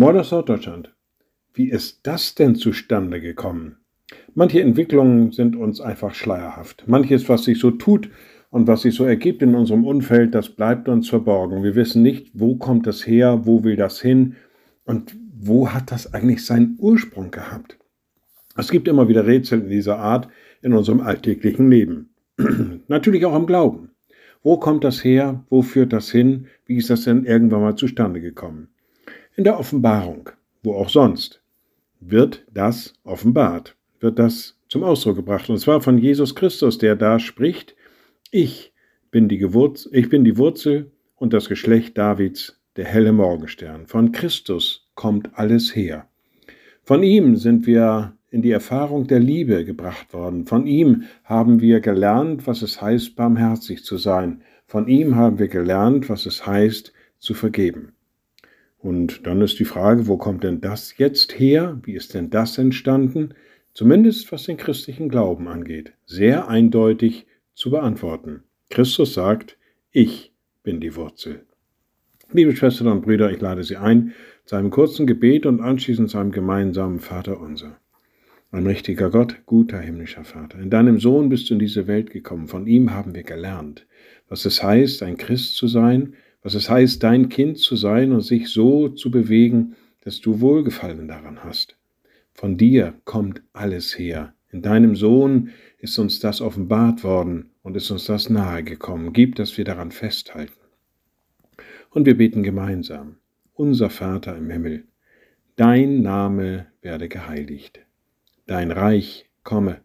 [0.00, 0.94] Mord aus Norddeutschland.
[1.54, 3.78] Wie ist das denn zustande gekommen?
[4.32, 6.84] Manche Entwicklungen sind uns einfach schleierhaft.
[6.86, 8.08] Manches, was sich so tut
[8.50, 11.64] und was sich so ergibt in unserem Umfeld, das bleibt uns verborgen.
[11.64, 14.36] Wir wissen nicht, wo kommt das her, wo will das hin
[14.84, 17.76] und wo hat das eigentlich seinen Ursprung gehabt.
[18.56, 20.28] Es gibt immer wieder Rätsel in dieser Art
[20.62, 22.10] in unserem alltäglichen Leben.
[22.86, 23.90] Natürlich auch im Glauben.
[24.44, 25.44] Wo kommt das her?
[25.48, 26.46] Wo führt das hin?
[26.66, 28.68] Wie ist das denn irgendwann mal zustande gekommen?
[29.38, 30.30] In der Offenbarung,
[30.64, 31.40] wo auch sonst,
[32.00, 35.48] wird das offenbart, wird das zum Ausdruck gebracht.
[35.48, 37.76] Und zwar von Jesus Christus, der da spricht,
[38.32, 38.72] ich
[39.12, 43.86] bin die, Gewurz, ich bin die Wurzel und das Geschlecht Davids, der helle Morgenstern.
[43.86, 46.08] Von Christus kommt alles her.
[46.82, 50.46] Von ihm sind wir in die Erfahrung der Liebe gebracht worden.
[50.46, 54.42] Von ihm haben wir gelernt, was es heißt, barmherzig zu sein.
[54.66, 57.92] Von ihm haben wir gelernt, was es heißt, zu vergeben.
[58.78, 61.80] Und dann ist die Frage, wo kommt denn das jetzt her?
[61.82, 63.34] Wie ist denn das entstanden?
[63.74, 65.92] Zumindest was den christlichen Glauben angeht.
[66.06, 68.44] Sehr eindeutig zu beantworten.
[68.70, 69.56] Christus sagt,
[69.90, 71.44] ich bin die Wurzel.
[72.30, 74.12] Liebe Schwestern und Brüder, ich lade Sie ein
[74.44, 77.78] zu einem kurzen Gebet und anschließend zu einem gemeinsamen Vater unser.
[78.50, 82.48] Ein mächtiger Gott, guter himmlischer Vater, in deinem Sohn bist du in diese Welt gekommen,
[82.48, 83.86] von ihm haben wir gelernt,
[84.28, 88.20] was es heißt, ein Christ zu sein, was es heißt, dein Kind zu sein und
[88.20, 91.76] sich so zu bewegen, dass du Wohlgefallen daran hast.
[92.32, 94.34] Von dir kommt alles her.
[94.50, 99.12] In deinem Sohn ist uns das offenbart worden und ist uns das nahegekommen.
[99.12, 100.52] Gib, dass wir daran festhalten.
[101.90, 103.16] Und wir beten gemeinsam.
[103.54, 104.84] Unser Vater im Himmel,
[105.56, 107.80] dein Name werde geheiligt
[108.48, 109.82] Dein Reich komme,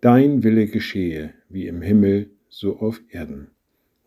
[0.00, 3.50] dein Wille geschehe, wie im Himmel, so auf Erden.